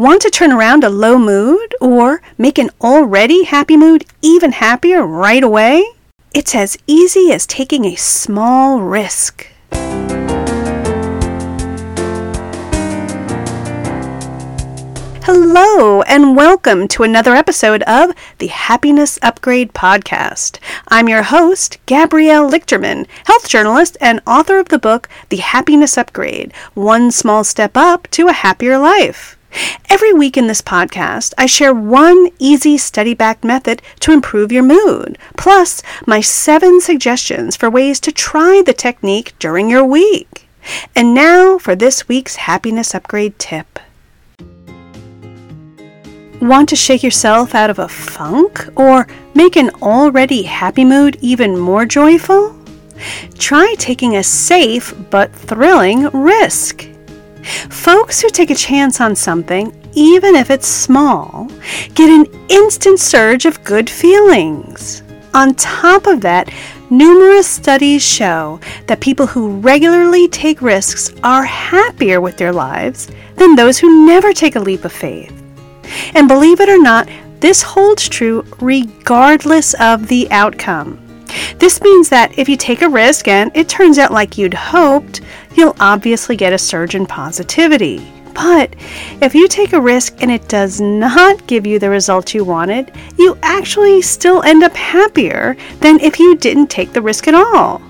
Want 0.00 0.22
to 0.22 0.30
turn 0.30 0.50
around 0.50 0.82
a 0.82 0.88
low 0.88 1.18
mood 1.18 1.74
or 1.78 2.22
make 2.38 2.56
an 2.56 2.70
already 2.80 3.44
happy 3.44 3.76
mood 3.76 4.06
even 4.22 4.52
happier 4.52 5.06
right 5.06 5.42
away? 5.42 5.84
It's 6.32 6.54
as 6.54 6.78
easy 6.86 7.30
as 7.32 7.46
taking 7.46 7.84
a 7.84 7.96
small 7.96 8.80
risk. 8.80 9.46
Hello, 15.22 16.00
and 16.00 16.34
welcome 16.34 16.88
to 16.88 17.02
another 17.02 17.34
episode 17.34 17.82
of 17.82 18.14
the 18.38 18.46
Happiness 18.46 19.18
Upgrade 19.20 19.74
Podcast. 19.74 20.58
I'm 20.88 21.10
your 21.10 21.24
host, 21.24 21.76
Gabrielle 21.84 22.50
Lichterman, 22.50 23.06
health 23.26 23.50
journalist 23.50 23.98
and 24.00 24.22
author 24.26 24.58
of 24.58 24.70
the 24.70 24.78
book 24.78 25.10
The 25.28 25.36
Happiness 25.36 25.98
Upgrade 25.98 26.54
One 26.72 27.10
Small 27.10 27.44
Step 27.44 27.76
Up 27.76 28.08
to 28.12 28.28
a 28.28 28.32
Happier 28.32 28.78
Life. 28.78 29.36
Every 29.88 30.12
week 30.12 30.36
in 30.36 30.46
this 30.46 30.62
podcast, 30.62 31.34
I 31.36 31.46
share 31.46 31.74
one 31.74 32.28
easy 32.38 32.78
study 32.78 33.14
backed 33.14 33.44
method 33.44 33.82
to 34.00 34.12
improve 34.12 34.52
your 34.52 34.62
mood, 34.62 35.18
plus 35.36 35.82
my 36.06 36.20
seven 36.20 36.80
suggestions 36.80 37.56
for 37.56 37.68
ways 37.68 37.98
to 38.00 38.12
try 38.12 38.62
the 38.64 38.72
technique 38.72 39.34
during 39.38 39.68
your 39.68 39.84
week. 39.84 40.46
And 40.94 41.14
now 41.14 41.58
for 41.58 41.74
this 41.74 42.08
week's 42.08 42.36
happiness 42.36 42.94
upgrade 42.94 43.38
tip. 43.38 43.78
Want 46.40 46.70
to 46.70 46.76
shake 46.76 47.02
yourself 47.02 47.54
out 47.54 47.68
of 47.68 47.78
a 47.78 47.88
funk 47.88 48.66
or 48.76 49.06
make 49.34 49.56
an 49.56 49.70
already 49.82 50.44
happy 50.44 50.84
mood 50.84 51.18
even 51.20 51.58
more 51.58 51.84
joyful? 51.84 52.56
Try 53.38 53.74
taking 53.78 54.16
a 54.16 54.22
safe 54.22 54.94
but 55.10 55.34
thrilling 55.34 56.04
risk. 56.10 56.86
Folks 57.44 58.20
who 58.20 58.28
take 58.28 58.50
a 58.50 58.54
chance 58.54 59.00
on 59.00 59.16
something, 59.16 59.72
even 59.94 60.34
if 60.34 60.50
it's 60.50 60.68
small, 60.68 61.48
get 61.94 62.10
an 62.10 62.26
instant 62.48 63.00
surge 63.00 63.46
of 63.46 63.62
good 63.64 63.88
feelings. 63.88 65.02
On 65.34 65.54
top 65.54 66.06
of 66.06 66.20
that, 66.22 66.52
numerous 66.90 67.46
studies 67.46 68.02
show 68.02 68.58
that 68.86 69.00
people 69.00 69.26
who 69.26 69.60
regularly 69.60 70.28
take 70.28 70.60
risks 70.60 71.12
are 71.22 71.44
happier 71.44 72.20
with 72.20 72.36
their 72.36 72.52
lives 72.52 73.08
than 73.36 73.54
those 73.54 73.78
who 73.78 74.06
never 74.06 74.32
take 74.32 74.56
a 74.56 74.60
leap 74.60 74.84
of 74.84 74.92
faith. 74.92 75.32
And 76.14 76.28
believe 76.28 76.60
it 76.60 76.68
or 76.68 76.80
not, 76.80 77.08
this 77.40 77.62
holds 77.62 78.08
true 78.08 78.44
regardless 78.60 79.74
of 79.74 80.08
the 80.08 80.30
outcome. 80.30 80.98
This 81.58 81.80
means 81.80 82.08
that 82.08 82.36
if 82.38 82.48
you 82.48 82.56
take 82.56 82.82
a 82.82 82.88
risk 82.88 83.28
and 83.28 83.50
it 83.54 83.68
turns 83.68 83.98
out 83.98 84.12
like 84.12 84.36
you'd 84.36 84.54
hoped, 84.54 85.20
you'll 85.54 85.76
obviously 85.80 86.36
get 86.36 86.52
a 86.52 86.58
surge 86.58 86.94
in 86.94 87.06
positivity. 87.06 88.10
But 88.34 88.74
if 89.20 89.34
you 89.34 89.48
take 89.48 89.72
a 89.72 89.80
risk 89.80 90.22
and 90.22 90.30
it 90.30 90.48
does 90.48 90.80
not 90.80 91.46
give 91.46 91.66
you 91.66 91.78
the 91.78 91.90
result 91.90 92.32
you 92.32 92.44
wanted, 92.44 92.92
you 93.18 93.36
actually 93.42 94.02
still 94.02 94.42
end 94.42 94.62
up 94.62 94.74
happier 94.74 95.56
than 95.80 96.00
if 96.00 96.18
you 96.18 96.36
didn't 96.36 96.68
take 96.68 96.92
the 96.92 97.02
risk 97.02 97.28
at 97.28 97.34
all. 97.34 97.82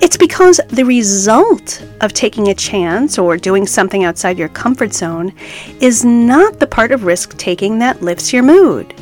It's 0.00 0.16
because 0.16 0.60
the 0.68 0.84
result 0.84 1.84
of 2.00 2.12
taking 2.12 2.48
a 2.48 2.54
chance 2.54 3.18
or 3.18 3.36
doing 3.36 3.66
something 3.66 4.04
outside 4.04 4.38
your 4.38 4.48
comfort 4.48 4.94
zone 4.94 5.32
is 5.80 6.04
not 6.04 6.58
the 6.58 6.66
part 6.66 6.90
of 6.90 7.04
risk 7.04 7.36
taking 7.36 7.78
that 7.80 8.02
lifts 8.02 8.32
your 8.32 8.42
mood. 8.42 8.94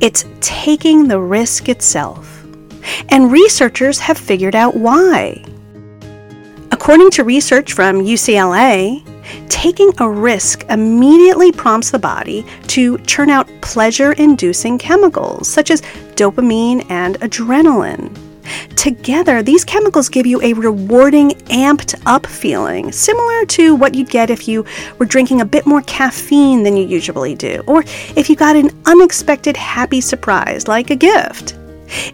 It's 0.00 0.24
taking 0.40 1.06
the 1.06 1.20
risk 1.20 1.68
itself. 1.68 2.44
And 3.10 3.30
researchers 3.30 3.98
have 4.00 4.18
figured 4.18 4.56
out 4.56 4.74
why. 4.74 5.44
According 6.80 7.10
to 7.10 7.24
research 7.24 7.74
from 7.74 8.00
UCLA, 8.00 9.04
taking 9.50 9.92
a 9.98 10.08
risk 10.08 10.64
immediately 10.70 11.52
prompts 11.52 11.90
the 11.90 11.98
body 11.98 12.42
to 12.68 12.96
churn 13.00 13.28
out 13.28 13.46
pleasure 13.60 14.12
inducing 14.12 14.78
chemicals 14.78 15.46
such 15.46 15.70
as 15.70 15.82
dopamine 16.16 16.90
and 16.90 17.20
adrenaline. 17.20 18.16
Together, 18.76 19.42
these 19.42 19.62
chemicals 19.62 20.08
give 20.08 20.26
you 20.26 20.40
a 20.40 20.54
rewarding, 20.54 21.32
amped 21.50 22.00
up 22.06 22.26
feeling, 22.26 22.90
similar 22.92 23.44
to 23.44 23.74
what 23.74 23.94
you'd 23.94 24.08
get 24.08 24.30
if 24.30 24.48
you 24.48 24.64
were 24.98 25.04
drinking 25.04 25.42
a 25.42 25.44
bit 25.44 25.66
more 25.66 25.82
caffeine 25.82 26.62
than 26.62 26.78
you 26.78 26.86
usually 26.86 27.34
do, 27.34 27.62
or 27.66 27.84
if 28.16 28.30
you 28.30 28.36
got 28.36 28.56
an 28.56 28.70
unexpected 28.86 29.54
happy 29.54 30.00
surprise 30.00 30.66
like 30.66 30.88
a 30.88 30.96
gift. 30.96 31.59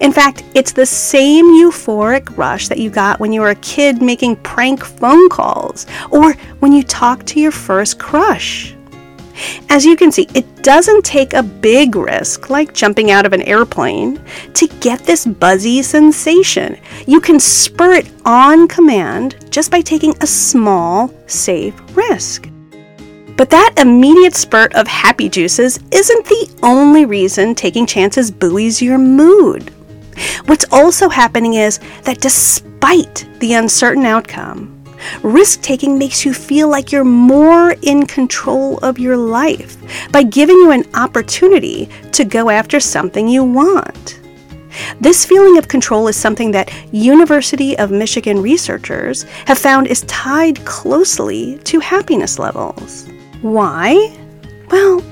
In 0.00 0.12
fact, 0.12 0.44
it's 0.54 0.72
the 0.72 0.87
same 0.87 1.47
euphoric 1.47 2.37
rush 2.37 2.69
that 2.69 2.78
you 2.78 2.91
got 2.91 3.20
when 3.20 3.32
you 3.32 3.41
were 3.41 3.50
a 3.50 3.56
kid 3.56 4.03
making 4.03 4.37
prank 4.37 4.84
phone 4.84 5.28
calls, 5.28 5.87
or 6.10 6.32
when 6.60 6.72
you 6.72 6.82
talked 6.82 7.26
to 7.28 7.41
your 7.41 7.53
first 7.53 7.98
crush. 7.98 8.75
As 9.69 9.84
you 9.84 9.97
can 9.97 10.10
see, 10.10 10.26
it 10.34 10.62
doesn't 10.62 11.04
take 11.04 11.34
a 11.34 11.42
big 11.42 11.94
risk, 11.94 12.48
like 12.48 12.72
jumping 12.72 13.10
out 13.10 13.26
of 13.26 13.32
an 13.32 13.42
airplane, 13.42 14.19
to 14.54 14.66
get 14.81 15.00
this 15.00 15.26
buzzy 15.26 15.82
sensation. 15.82 16.78
You 17.06 17.20
can 17.20 17.38
spur 17.38 17.93
it 17.93 18.10
on 18.25 18.66
command 18.66 19.37
just 19.50 19.70
by 19.70 19.82
taking 19.82 20.14
a 20.22 20.26
small, 20.26 21.12
safe 21.26 21.75
risk. 21.94 22.48
But 23.36 23.50
that 23.50 23.74
immediate 23.76 24.34
spurt 24.34 24.74
of 24.74 24.86
happy 24.86 25.28
juices 25.28 25.78
isn't 25.91 26.24
the 26.24 26.50
only 26.62 27.04
reason 27.04 27.54
taking 27.54 27.86
chances 27.86 28.30
buoys 28.30 28.80
your 28.80 28.98
mood. 28.98 29.70
What's 30.47 30.64
also 30.72 31.10
happening 31.10 31.54
is 31.54 31.78
that 32.04 32.20
despite 32.20 33.26
the 33.41 33.54
uncertain 33.54 34.06
outcome, 34.06 34.72
Risk 35.22 35.60
taking 35.60 35.98
makes 35.98 36.25
you 36.25 36.32
feel 36.32 36.69
like 36.69 36.91
you're 36.91 37.04
more 37.04 37.75
in 37.82 38.06
control 38.06 38.78
of 38.78 38.98
your 38.98 39.16
life 39.16 39.76
by 40.10 40.22
giving 40.22 40.56
you 40.56 40.70
an 40.70 40.84
opportunity 40.94 41.91
to 42.12 42.25
go 42.25 42.48
after 42.48 42.80
something 42.80 43.28
you 43.28 43.44
want. 43.44 44.20
This 45.00 45.25
feeling 45.25 45.58
of 45.58 45.69
control 45.69 46.08
is 46.08 46.16
something 46.16 46.50
that 46.52 46.72
University 46.92 47.76
of 47.78 47.91
Michigan 47.91 48.41
researchers 48.41 49.25
have 49.46 49.58
found 49.58 49.86
is 49.86 50.02
tied 50.02 50.64
closely 50.64 51.58
to 51.64 51.80
happiness 51.80 52.38
levels. 52.38 53.06
Why? 53.46 54.12
Well, 54.72 55.04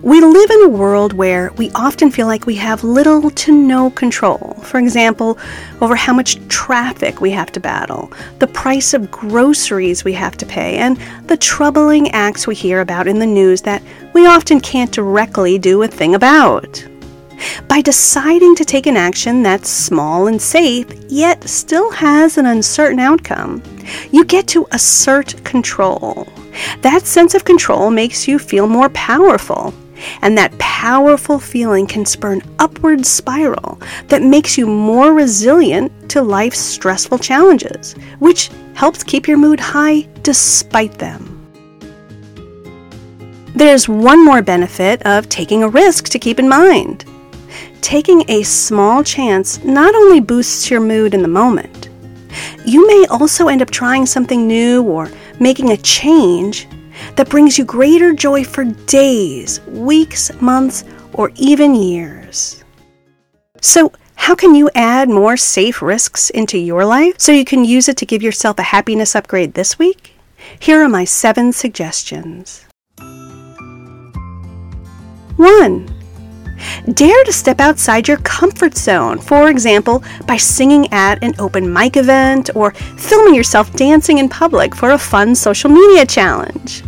we 0.00 0.18
live 0.22 0.50
in 0.50 0.62
a 0.62 0.68
world 0.70 1.12
where 1.12 1.52
we 1.58 1.70
often 1.72 2.10
feel 2.10 2.26
like 2.26 2.46
we 2.46 2.54
have 2.54 2.82
little 2.82 3.28
to 3.28 3.52
no 3.52 3.90
control. 3.90 4.54
For 4.62 4.78
example, 4.78 5.38
over 5.82 5.94
how 5.94 6.14
much 6.14 6.38
traffic 6.48 7.20
we 7.20 7.30
have 7.32 7.52
to 7.52 7.60
battle, 7.60 8.10
the 8.38 8.46
price 8.46 8.94
of 8.94 9.10
groceries 9.10 10.02
we 10.02 10.14
have 10.14 10.38
to 10.38 10.46
pay, 10.46 10.78
and 10.78 10.96
the 11.26 11.36
troubling 11.36 12.10
acts 12.12 12.46
we 12.46 12.54
hear 12.54 12.80
about 12.80 13.06
in 13.06 13.18
the 13.18 13.26
news 13.26 13.60
that 13.62 13.82
we 14.14 14.24
often 14.24 14.60
can't 14.60 14.90
directly 14.90 15.58
do 15.58 15.82
a 15.82 15.86
thing 15.86 16.14
about. 16.14 16.82
By 17.68 17.82
deciding 17.82 18.54
to 18.56 18.64
take 18.64 18.86
an 18.86 18.96
action 18.96 19.42
that's 19.42 19.68
small 19.68 20.28
and 20.28 20.40
safe, 20.40 20.86
yet 21.08 21.46
still 21.46 21.90
has 21.90 22.38
an 22.38 22.46
uncertain 22.46 22.98
outcome, 22.98 23.62
you 24.10 24.24
get 24.24 24.46
to 24.48 24.66
assert 24.72 25.44
control. 25.44 26.26
That 26.82 27.06
sense 27.06 27.34
of 27.34 27.44
control 27.44 27.90
makes 27.90 28.28
you 28.28 28.38
feel 28.38 28.66
more 28.66 28.88
powerful 28.90 29.74
and 30.22 30.36
that 30.36 30.56
powerful 30.58 31.38
feeling 31.38 31.86
can 31.86 32.04
spur 32.04 32.32
an 32.32 32.42
upward 32.58 33.06
spiral 33.06 33.80
that 34.08 34.22
makes 34.22 34.58
you 34.58 34.66
more 34.66 35.14
resilient 35.14 35.92
to 36.10 36.22
life's 36.22 36.58
stressful 36.58 37.18
challenges, 37.18 37.94
which 38.18 38.50
helps 38.74 39.02
keep 39.02 39.28
your 39.28 39.38
mood 39.38 39.60
high 39.60 40.02
despite 40.22 40.98
them. 40.98 41.30
There's 43.54 43.88
one 43.88 44.24
more 44.24 44.42
benefit 44.42 45.04
of 45.06 45.28
taking 45.28 45.62
a 45.62 45.68
risk 45.68 46.08
to 46.08 46.18
keep 46.18 46.38
in 46.40 46.48
mind. 46.48 47.04
Taking 47.80 48.28
a 48.28 48.42
small 48.42 49.04
chance 49.04 49.62
not 49.62 49.94
only 49.94 50.18
boosts 50.18 50.70
your 50.70 50.80
mood 50.80 51.14
in 51.14 51.22
the 51.22 51.28
moment, 51.28 51.88
you 52.64 52.86
may 52.86 53.06
also 53.10 53.48
end 53.48 53.62
up 53.62 53.70
trying 53.70 54.06
something 54.06 54.48
new 54.48 54.82
or 54.82 55.10
making 55.40 55.70
a 55.70 55.76
change 55.78 56.68
that 57.16 57.28
brings 57.28 57.58
you 57.58 57.64
greater 57.64 58.12
joy 58.12 58.44
for 58.44 58.64
days, 58.64 59.60
weeks, 59.66 60.32
months, 60.40 60.84
or 61.12 61.32
even 61.36 61.74
years. 61.74 62.64
So, 63.60 63.92
how 64.16 64.34
can 64.34 64.54
you 64.54 64.70
add 64.74 65.08
more 65.08 65.36
safe 65.36 65.82
risks 65.82 66.30
into 66.30 66.58
your 66.58 66.84
life 66.84 67.16
so 67.18 67.32
you 67.32 67.44
can 67.44 67.64
use 67.64 67.88
it 67.88 67.96
to 67.98 68.06
give 68.06 68.22
yourself 68.22 68.58
a 68.58 68.62
happiness 68.62 69.14
upgrade 69.14 69.54
this 69.54 69.78
week? 69.78 70.14
Here 70.58 70.82
are 70.82 70.88
my 70.88 71.04
seven 71.04 71.52
suggestions. 71.52 72.64
1. 75.36 75.93
Dare 76.92 77.24
to 77.24 77.32
step 77.32 77.60
outside 77.60 78.08
your 78.08 78.18
comfort 78.18 78.76
zone, 78.76 79.18
for 79.18 79.48
example, 79.50 80.02
by 80.26 80.36
singing 80.36 80.92
at 80.92 81.22
an 81.22 81.34
open 81.38 81.72
mic 81.72 81.96
event 81.96 82.50
or 82.54 82.72
filming 82.72 83.34
yourself 83.34 83.72
dancing 83.74 84.18
in 84.18 84.28
public 84.28 84.74
for 84.74 84.90
a 84.92 84.98
fun 84.98 85.34
social 85.34 85.70
media 85.70 86.06
challenge. 86.06 86.82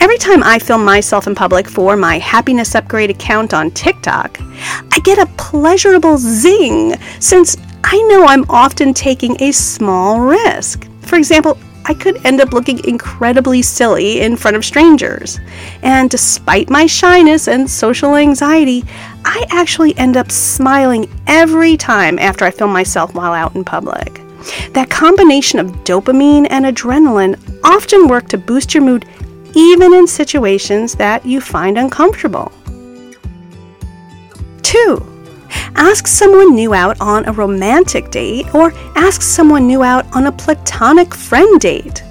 Every 0.00 0.18
time 0.18 0.42
I 0.42 0.58
film 0.58 0.84
myself 0.84 1.26
in 1.26 1.34
public 1.34 1.68
for 1.68 1.96
my 1.96 2.18
Happiness 2.18 2.74
Upgrade 2.74 3.10
account 3.10 3.54
on 3.54 3.70
TikTok, 3.70 4.38
I 4.40 4.98
get 5.04 5.18
a 5.18 5.30
pleasurable 5.36 6.18
zing 6.18 6.94
since 7.20 7.56
I 7.84 7.96
know 8.08 8.24
I'm 8.26 8.44
often 8.50 8.92
taking 8.94 9.40
a 9.42 9.52
small 9.52 10.20
risk. 10.20 10.88
For 11.02 11.16
example, 11.16 11.58
I 11.90 11.94
could 11.94 12.24
end 12.24 12.40
up 12.40 12.52
looking 12.52 12.84
incredibly 12.84 13.62
silly 13.62 14.20
in 14.20 14.36
front 14.36 14.56
of 14.56 14.64
strangers. 14.64 15.40
And 15.82 16.08
despite 16.08 16.70
my 16.70 16.86
shyness 16.86 17.48
and 17.48 17.68
social 17.68 18.14
anxiety, 18.14 18.84
I 19.24 19.44
actually 19.50 19.98
end 19.98 20.16
up 20.16 20.30
smiling 20.30 21.10
every 21.26 21.76
time 21.76 22.16
after 22.20 22.44
I 22.44 22.52
film 22.52 22.72
myself 22.72 23.12
while 23.12 23.32
out 23.32 23.56
in 23.56 23.64
public. 23.64 24.20
That 24.72 24.88
combination 24.88 25.58
of 25.58 25.72
dopamine 25.82 26.46
and 26.48 26.64
adrenaline 26.64 27.34
often 27.64 28.06
work 28.06 28.28
to 28.28 28.38
boost 28.38 28.72
your 28.72 28.84
mood 28.84 29.04
even 29.56 29.92
in 29.92 30.06
situations 30.06 30.94
that 30.94 31.26
you 31.26 31.40
find 31.40 31.76
uncomfortable. 31.76 32.52
2. 34.62 35.09
Ask 35.76 36.06
someone 36.06 36.54
new 36.54 36.74
out 36.74 37.00
on 37.00 37.26
a 37.26 37.32
romantic 37.32 38.10
date 38.10 38.54
or 38.54 38.72
ask 38.96 39.22
someone 39.22 39.66
new 39.66 39.82
out 39.82 40.06
on 40.14 40.26
a 40.26 40.32
platonic 40.32 41.14
friend 41.14 41.60
date. 41.60 42.02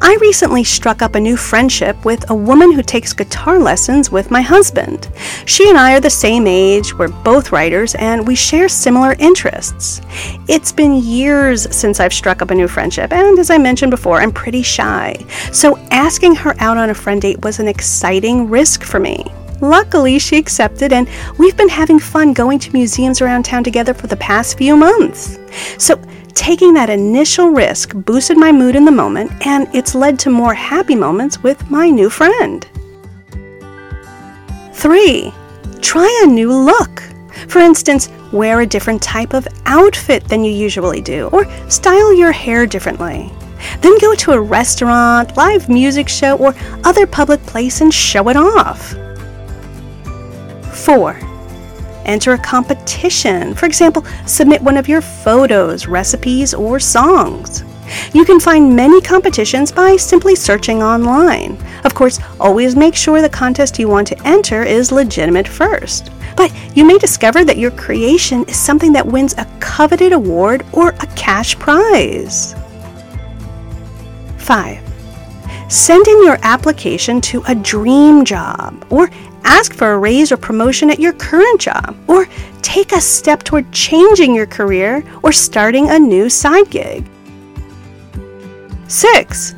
I 0.00 0.16
recently 0.20 0.64
struck 0.64 1.02
up 1.02 1.14
a 1.14 1.20
new 1.20 1.36
friendship 1.36 2.04
with 2.04 2.28
a 2.30 2.34
woman 2.34 2.72
who 2.72 2.82
takes 2.82 3.12
guitar 3.12 3.58
lessons 3.58 4.10
with 4.10 4.30
my 4.30 4.42
husband. 4.42 5.08
She 5.46 5.68
and 5.68 5.78
I 5.78 5.94
are 5.94 6.00
the 6.00 6.10
same 6.10 6.46
age, 6.46 6.94
we're 6.94 7.08
both 7.08 7.52
writers, 7.52 7.94
and 7.94 8.26
we 8.26 8.34
share 8.34 8.68
similar 8.68 9.14
interests. 9.18 10.00
It's 10.48 10.72
been 10.72 11.02
years 11.02 11.74
since 11.74 12.00
I've 12.00 12.12
struck 12.12 12.42
up 12.42 12.50
a 12.50 12.54
new 12.54 12.68
friendship, 12.68 13.12
and 13.12 13.38
as 13.38 13.50
I 13.50 13.58
mentioned 13.58 13.90
before, 13.90 14.20
I'm 14.20 14.32
pretty 14.32 14.62
shy. 14.62 15.14
So 15.52 15.76
asking 15.90 16.34
her 16.36 16.54
out 16.58 16.76
on 16.76 16.90
a 16.90 16.94
friend 16.94 17.22
date 17.22 17.42
was 17.44 17.60
an 17.60 17.68
exciting 17.68 18.48
risk 18.48 18.82
for 18.82 18.98
me. 18.98 19.24
Luckily, 19.60 20.18
she 20.18 20.38
accepted, 20.38 20.92
and 20.92 21.08
we've 21.38 21.56
been 21.56 21.68
having 21.68 21.98
fun 21.98 22.32
going 22.32 22.58
to 22.60 22.72
museums 22.72 23.20
around 23.20 23.44
town 23.44 23.62
together 23.62 23.92
for 23.92 24.06
the 24.06 24.16
past 24.16 24.56
few 24.56 24.76
months. 24.76 25.38
So, 25.78 26.00
taking 26.34 26.72
that 26.74 26.88
initial 26.88 27.50
risk 27.50 27.94
boosted 27.94 28.38
my 28.38 28.52
mood 28.52 28.74
in 28.74 28.84
the 28.84 28.90
moment, 28.90 29.30
and 29.46 29.68
it's 29.74 29.94
led 29.94 30.18
to 30.20 30.30
more 30.30 30.54
happy 30.54 30.94
moments 30.94 31.42
with 31.42 31.70
my 31.70 31.90
new 31.90 32.08
friend. 32.08 32.66
3. 34.72 35.32
Try 35.82 36.22
a 36.24 36.26
new 36.26 36.52
look. 36.52 37.02
For 37.48 37.58
instance, 37.58 38.08
wear 38.32 38.60
a 38.60 38.66
different 38.66 39.02
type 39.02 39.34
of 39.34 39.46
outfit 39.66 40.24
than 40.28 40.42
you 40.42 40.52
usually 40.52 41.02
do, 41.02 41.28
or 41.32 41.44
style 41.68 42.14
your 42.14 42.32
hair 42.32 42.66
differently. 42.66 43.30
Then 43.80 43.98
go 43.98 44.14
to 44.14 44.32
a 44.32 44.40
restaurant, 44.40 45.36
live 45.36 45.68
music 45.68 46.08
show, 46.08 46.36
or 46.38 46.54
other 46.84 47.06
public 47.06 47.42
place 47.42 47.82
and 47.82 47.92
show 47.92 48.28
it 48.28 48.36
off. 48.36 48.94
4. 50.90 51.16
Enter 52.06 52.32
a 52.32 52.38
competition. 52.38 53.54
For 53.54 53.66
example, 53.66 54.04
submit 54.26 54.60
one 54.60 54.76
of 54.76 54.88
your 54.88 55.00
photos, 55.00 55.86
recipes, 55.86 56.52
or 56.52 56.80
songs. 56.80 57.62
You 58.12 58.24
can 58.24 58.40
find 58.40 58.74
many 58.74 59.00
competitions 59.00 59.70
by 59.70 59.94
simply 59.94 60.34
searching 60.34 60.82
online. 60.82 61.56
Of 61.84 61.94
course, 61.94 62.18
always 62.40 62.74
make 62.74 62.96
sure 62.96 63.22
the 63.22 63.28
contest 63.28 63.78
you 63.78 63.86
want 63.86 64.08
to 64.08 64.20
enter 64.26 64.64
is 64.64 64.90
legitimate 64.90 65.46
first. 65.46 66.10
But 66.36 66.52
you 66.76 66.84
may 66.84 66.98
discover 66.98 67.44
that 67.44 67.56
your 67.58 67.70
creation 67.70 68.42
is 68.48 68.58
something 68.58 68.92
that 68.94 69.06
wins 69.06 69.36
a 69.38 69.46
coveted 69.60 70.12
award 70.12 70.66
or 70.72 70.88
a 70.88 71.06
cash 71.14 71.56
prize. 71.56 72.56
5. 74.38 74.90
Send 75.70 76.08
in 76.08 76.24
your 76.24 76.38
application 76.42 77.20
to 77.20 77.44
a 77.46 77.54
dream 77.54 78.24
job 78.24 78.84
or 78.90 79.08
ask 79.44 79.74
for 79.74 79.92
a 79.92 79.98
raise 79.98 80.32
or 80.32 80.36
promotion 80.36 80.90
at 80.90 81.00
your 81.00 81.12
current 81.12 81.60
job 81.60 81.96
or 82.08 82.26
take 82.62 82.92
a 82.92 83.00
step 83.00 83.42
toward 83.42 83.70
changing 83.72 84.34
your 84.34 84.46
career 84.46 85.04
or 85.22 85.32
starting 85.32 85.90
a 85.90 85.98
new 85.98 86.28
side 86.28 86.70
gig. 86.70 87.06
6. 88.88 89.54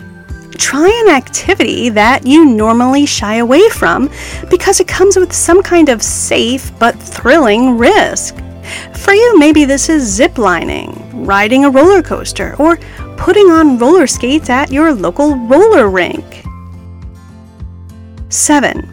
Try 0.58 1.02
an 1.06 1.14
activity 1.14 1.88
that 1.88 2.26
you 2.26 2.44
normally 2.44 3.06
shy 3.06 3.36
away 3.36 3.68
from 3.70 4.10
because 4.50 4.80
it 4.80 4.86
comes 4.86 5.16
with 5.16 5.32
some 5.32 5.62
kind 5.62 5.88
of 5.88 6.02
safe 6.02 6.70
but 6.78 6.94
thrilling 6.96 7.78
risk. 7.78 8.36
For 8.94 9.12
you, 9.12 9.38
maybe 9.38 9.64
this 9.64 9.88
is 9.88 10.02
zip 10.02 10.38
lining, 10.38 11.24
riding 11.24 11.64
a 11.64 11.70
roller 11.70 12.02
coaster, 12.02 12.54
or 12.58 12.78
putting 13.16 13.50
on 13.50 13.78
roller 13.78 14.06
skates 14.06 14.50
at 14.50 14.70
your 14.70 14.92
local 14.92 15.36
roller 15.36 15.88
rink. 15.88 16.44
7. 18.28 18.91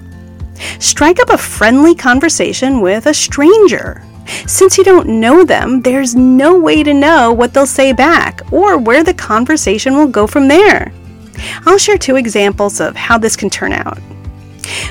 Strike 0.80 1.20
up 1.20 1.30
a 1.30 1.38
friendly 1.38 1.96
conversation 1.96 2.82
with 2.82 3.06
a 3.06 3.14
stranger. 3.14 4.04
Since 4.46 4.78
you 4.78 4.84
don't 4.84 5.20
know 5.20 5.44
them, 5.44 5.82
there's 5.82 6.16
no 6.16 6.60
way 6.60 6.84
to 6.84 6.94
know 6.94 7.34
what 7.34 7.54
they'll 7.54 7.66
say 7.66 7.94
back 7.94 8.42
or 8.52 8.78
where 8.78 9.04
the 9.04 9.14
conversation 9.14 9.96
will 9.96 10.08
go 10.08 10.28
from 10.28 10.48
there. 10.48 10.92
I'll 11.66 11.78
share 11.78 11.98
two 11.98 12.16
examples 12.16 12.80
of 12.80 12.96
how 12.96 13.18
this 13.18 13.36
can 13.36 13.50
turn 13.50 13.74
out. 13.74 13.98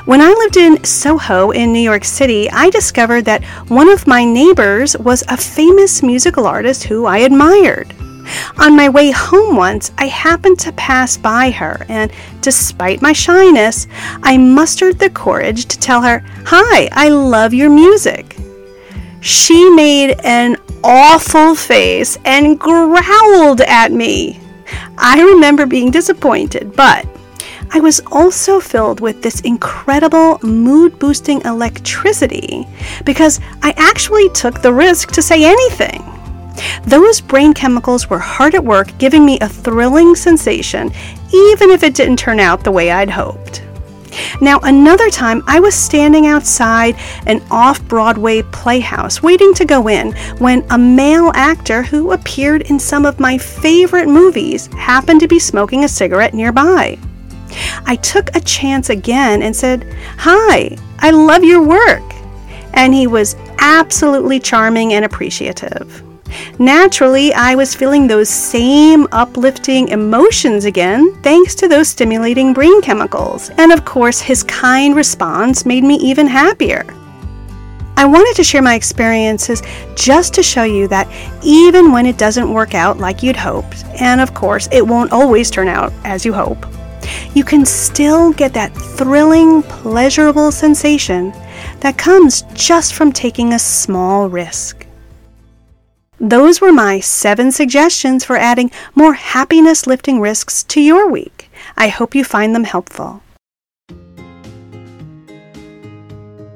When 0.06 0.20
I 0.20 0.28
lived 0.30 0.56
in 0.56 0.82
Soho 0.84 1.50
in 1.50 1.72
New 1.72 1.80
York 1.80 2.04
City, 2.04 2.50
I 2.50 2.70
discovered 2.70 3.24
that 3.26 3.44
one 3.68 3.88
of 3.88 4.06
my 4.06 4.24
neighbors 4.24 4.96
was 4.98 5.22
a 5.28 5.36
famous 5.36 6.02
musical 6.02 6.46
artist 6.46 6.84
who 6.84 7.04
I 7.04 7.18
admired. 7.18 7.94
On 8.58 8.76
my 8.76 8.88
way 8.88 9.10
home 9.10 9.56
once, 9.56 9.92
I 9.98 10.06
happened 10.06 10.58
to 10.60 10.72
pass 10.72 11.16
by 11.16 11.50
her, 11.50 11.84
and 11.88 12.12
despite 12.40 13.02
my 13.02 13.12
shyness, 13.12 13.86
I 14.22 14.36
mustered 14.36 14.98
the 14.98 15.10
courage 15.10 15.66
to 15.66 15.78
tell 15.78 16.02
her, 16.02 16.24
Hi, 16.46 16.88
I 16.92 17.08
love 17.08 17.54
your 17.54 17.70
music. 17.70 18.36
She 19.20 19.70
made 19.70 20.16
an 20.24 20.56
awful 20.84 21.54
face 21.54 22.18
and 22.24 22.58
growled 22.58 23.60
at 23.62 23.92
me. 23.92 24.40
I 24.96 25.20
remember 25.22 25.66
being 25.66 25.90
disappointed, 25.90 26.74
but 26.76 27.06
I 27.70 27.80
was 27.80 28.00
also 28.10 28.60
filled 28.60 29.00
with 29.00 29.22
this 29.22 29.40
incredible 29.40 30.38
mood 30.42 30.98
boosting 30.98 31.42
electricity 31.42 32.66
because 33.04 33.40
I 33.62 33.74
actually 33.76 34.28
took 34.30 34.62
the 34.62 34.72
risk 34.72 35.12
to 35.12 35.22
say 35.22 35.44
anything. 35.44 36.02
Those 36.84 37.20
brain 37.20 37.52
chemicals 37.52 38.08
were 38.08 38.18
hard 38.18 38.54
at 38.54 38.64
work, 38.64 38.96
giving 38.98 39.24
me 39.24 39.38
a 39.40 39.48
thrilling 39.48 40.14
sensation, 40.14 40.92
even 41.32 41.70
if 41.70 41.82
it 41.82 41.94
didn't 41.94 42.18
turn 42.18 42.40
out 42.40 42.64
the 42.64 42.72
way 42.72 42.90
I'd 42.90 43.10
hoped. 43.10 43.62
Now, 44.40 44.58
another 44.62 45.10
time, 45.10 45.42
I 45.46 45.60
was 45.60 45.74
standing 45.74 46.26
outside 46.26 46.96
an 47.26 47.42
off 47.50 47.82
Broadway 47.86 48.42
playhouse 48.42 49.22
waiting 49.22 49.54
to 49.54 49.64
go 49.64 49.88
in 49.88 50.12
when 50.38 50.66
a 50.70 50.78
male 50.78 51.30
actor 51.34 51.82
who 51.82 52.12
appeared 52.12 52.62
in 52.62 52.78
some 52.78 53.04
of 53.04 53.20
my 53.20 53.38
favorite 53.38 54.08
movies 54.08 54.66
happened 54.68 55.20
to 55.20 55.28
be 55.28 55.38
smoking 55.38 55.84
a 55.84 55.88
cigarette 55.88 56.34
nearby. 56.34 56.98
I 57.86 57.96
took 57.96 58.34
a 58.34 58.40
chance 58.40 58.90
again 58.90 59.42
and 59.42 59.54
said, 59.54 59.86
Hi, 60.18 60.76
I 60.98 61.10
love 61.10 61.44
your 61.44 61.62
work. 61.62 62.02
And 62.74 62.94
he 62.94 63.06
was 63.06 63.36
absolutely 63.58 64.38
charming 64.38 64.92
and 64.92 65.04
appreciative. 65.04 66.02
Naturally, 66.58 67.32
I 67.32 67.54
was 67.54 67.74
feeling 67.74 68.06
those 68.06 68.28
same 68.28 69.06
uplifting 69.12 69.88
emotions 69.88 70.64
again 70.64 71.14
thanks 71.22 71.54
to 71.56 71.68
those 71.68 71.88
stimulating 71.88 72.52
brain 72.52 72.80
chemicals. 72.82 73.50
And 73.58 73.72
of 73.72 73.84
course, 73.84 74.20
his 74.20 74.42
kind 74.42 74.96
response 74.96 75.64
made 75.64 75.84
me 75.84 75.96
even 75.96 76.26
happier. 76.26 76.84
I 77.96 78.04
wanted 78.04 78.36
to 78.36 78.44
share 78.44 78.62
my 78.62 78.74
experiences 78.74 79.62
just 79.96 80.32
to 80.34 80.42
show 80.42 80.62
you 80.62 80.86
that 80.86 81.08
even 81.42 81.90
when 81.90 82.06
it 82.06 82.16
doesn't 82.16 82.52
work 82.52 82.74
out 82.74 82.98
like 82.98 83.24
you'd 83.24 83.36
hoped, 83.36 83.84
and 84.00 84.20
of 84.20 84.34
course, 84.34 84.68
it 84.70 84.86
won't 84.86 85.10
always 85.10 85.50
turn 85.50 85.66
out 85.66 85.92
as 86.04 86.24
you 86.24 86.32
hope, 86.32 86.64
you 87.34 87.42
can 87.42 87.66
still 87.66 88.32
get 88.32 88.52
that 88.54 88.72
thrilling, 88.72 89.62
pleasurable 89.64 90.52
sensation 90.52 91.32
that 91.80 91.98
comes 91.98 92.42
just 92.54 92.94
from 92.94 93.12
taking 93.12 93.52
a 93.52 93.58
small 93.58 94.28
risk. 94.28 94.87
Those 96.20 96.60
were 96.60 96.72
my 96.72 96.98
seven 96.98 97.52
suggestions 97.52 98.24
for 98.24 98.36
adding 98.36 98.72
more 98.96 99.14
happiness 99.14 99.86
lifting 99.86 100.20
risks 100.20 100.64
to 100.64 100.80
your 100.80 101.08
week. 101.08 101.48
I 101.76 101.88
hope 101.88 102.14
you 102.14 102.24
find 102.24 102.54
them 102.54 102.64
helpful. 102.64 103.22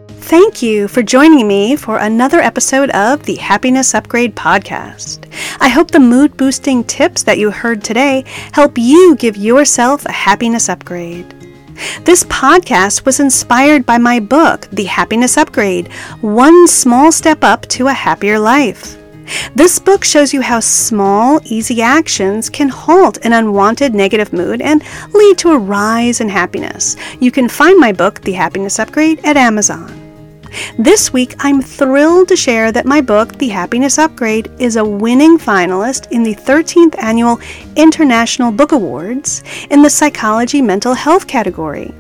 Thank 0.09 0.63
you 0.63 0.89
for 0.89 1.03
joining 1.03 1.47
me 1.47 1.77
for 1.77 1.99
another 1.99 2.41
episode 2.41 2.91
of 2.91 3.23
the 3.25 3.37
Happiness 3.37 3.95
Upgrade 3.95 4.35
Podcast. 4.35 5.31
I 5.61 5.69
hope 5.69 5.91
the 5.91 6.01
mood 6.01 6.37
boosting 6.37 6.83
tips 6.85 7.23
that 7.25 7.39
you 7.39 7.51
heard 7.51 7.85
today 7.85 8.25
help 8.53 8.79
you 8.79 9.15
give 9.17 9.37
yourself 9.37 10.07
a 10.07 10.13
happiness 10.13 10.69
upgrade. 10.69 11.35
This 12.05 12.25
podcast 12.25 13.05
was 13.05 13.21
inspired 13.21 13.85
by 13.85 13.99
my 13.99 14.21
book, 14.21 14.69
The 14.73 14.85
Happiness 14.85 15.37
Upgrade 15.37 15.93
One 16.21 16.67
Small 16.67 17.13
Step 17.13 17.45
Up 17.45 17.63
to 17.69 17.89
a 17.89 17.93
Happier 17.93 18.39
Life. 18.39 19.02
This 19.55 19.79
book 19.79 20.05
shows 20.05 20.33
you 20.33 20.41
how 20.41 20.61
small, 20.61 21.41
easy 21.45 21.83
actions 21.83 22.51
can 22.51 22.69
halt 22.69 23.19
an 23.25 23.33
unwanted 23.33 23.95
negative 23.95 24.33
mood 24.33 24.61
and 24.61 24.83
lead 25.13 25.39
to 25.39 25.51
a 25.51 25.59
rise 25.59 26.21
in 26.21 26.29
happiness. 26.29 26.97
You 27.21 27.31
can 27.31 27.49
find 27.49 27.79
my 27.79 27.93
book, 27.93 28.21
The 28.23 28.33
Happiness 28.33 28.79
Upgrade, 28.79 29.25
at 29.25 29.37
Amazon. 29.37 30.02
This 30.79 31.13
week, 31.13 31.35
I'm 31.39 31.63
thrilled 31.63 32.29
to 32.29 32.37
share 32.37 32.73
that 32.73 32.87
my 32.87 33.01
book, 33.01 33.39
The 33.39 33.49
Happiness 33.49 33.99
Upgrade, 33.99 34.51
is 34.59 34.77
a 34.77 34.85
winning 34.85 35.39
finalist 35.39 36.11
in 36.11 36.23
the 36.23 36.35
13th 36.35 36.95
Annual 37.03 37.41
International 37.77 38.53
Book 38.53 38.73
Awards 38.73 39.43
in 39.71 39.83
the 39.83 39.91
Psychology 39.91 40.61
Mental 40.61 40.95
Health 40.95 41.27
category. 41.27 41.95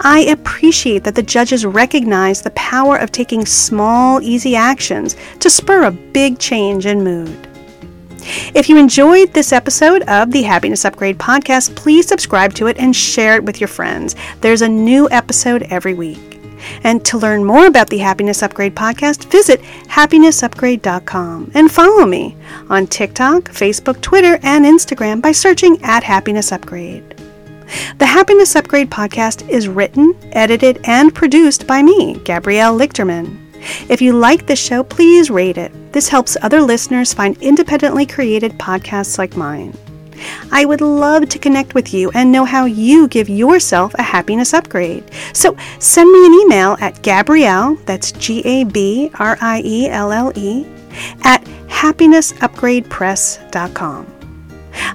I 0.00 0.20
appreciate 0.20 1.04
that 1.04 1.14
the 1.14 1.22
judges 1.22 1.64
recognize 1.64 2.42
the 2.42 2.50
power 2.50 2.96
of 2.96 3.10
taking 3.12 3.46
small, 3.46 4.20
easy 4.20 4.54
actions 4.54 5.16
to 5.40 5.48
spur 5.50 5.84
a 5.84 5.90
big 5.90 6.38
change 6.38 6.86
in 6.86 7.02
mood. 7.02 7.48
If 8.54 8.68
you 8.68 8.78
enjoyed 8.78 9.32
this 9.32 9.52
episode 9.52 10.02
of 10.02 10.30
the 10.30 10.42
Happiness 10.42 10.84
Upgrade 10.84 11.18
podcast, 11.18 11.76
please 11.76 12.06
subscribe 12.06 12.54
to 12.54 12.68
it 12.68 12.78
and 12.78 12.96
share 12.96 13.36
it 13.36 13.44
with 13.44 13.60
your 13.60 13.68
friends. 13.68 14.16
There's 14.40 14.62
a 14.62 14.68
new 14.68 15.10
episode 15.10 15.64
every 15.64 15.94
week. 15.94 16.33
And 16.82 17.04
to 17.06 17.18
learn 17.18 17.44
more 17.44 17.66
about 17.66 17.90
the 17.90 17.98
Happiness 17.98 18.42
Upgrade 18.42 18.74
podcast, 18.74 19.30
visit 19.30 19.60
happinessupgrade.com 19.88 21.52
and 21.54 21.70
follow 21.70 22.06
me 22.06 22.36
on 22.68 22.86
TikTok, 22.86 23.44
Facebook, 23.44 24.00
Twitter, 24.00 24.38
and 24.42 24.64
Instagram 24.64 25.22
by 25.22 25.32
searching 25.32 25.82
at 25.82 26.02
Happiness 26.02 26.52
Upgrade. 26.52 27.16
The 27.98 28.06
Happiness 28.06 28.56
Upgrade 28.56 28.90
podcast 28.90 29.48
is 29.48 29.68
written, 29.68 30.14
edited, 30.32 30.80
and 30.84 31.14
produced 31.14 31.66
by 31.66 31.82
me, 31.82 32.20
Gabrielle 32.24 32.78
Lichterman. 32.78 33.40
If 33.88 34.02
you 34.02 34.12
like 34.12 34.46
this 34.46 34.58
show, 34.58 34.82
please 34.82 35.30
rate 35.30 35.56
it. 35.56 35.72
This 35.92 36.08
helps 36.08 36.36
other 36.42 36.60
listeners 36.60 37.14
find 37.14 37.40
independently 37.40 38.04
created 38.04 38.58
podcasts 38.58 39.16
like 39.16 39.36
mine. 39.36 39.74
I 40.50 40.64
would 40.64 40.80
love 40.80 41.28
to 41.28 41.38
connect 41.38 41.74
with 41.74 41.92
you 41.92 42.10
and 42.14 42.32
know 42.32 42.44
how 42.44 42.64
you 42.64 43.08
give 43.08 43.28
yourself 43.28 43.92
a 43.94 44.02
happiness 44.02 44.54
upgrade. 44.54 45.04
So 45.32 45.56
send 45.78 46.10
me 46.10 46.26
an 46.26 46.34
email 46.34 46.76
at 46.80 47.00
Gabrielle, 47.02 47.76
that's 47.86 48.10
G 48.12 48.42
A 48.44 48.64
B 48.64 49.10
R 49.18 49.36
I 49.40 49.62
E 49.64 49.88
L 49.88 50.12
L 50.12 50.32
E, 50.34 50.66
at 51.22 51.42
happinessupgradepress.com. 51.68 54.06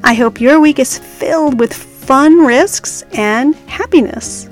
I 0.04 0.14
hope 0.14 0.42
your 0.42 0.60
week 0.60 0.80
is 0.80 0.98
filled 0.98 1.58
with 1.60 1.74
fun 1.74 2.40
risks 2.40 3.04
and 3.14 3.56
happiness. 3.68 4.49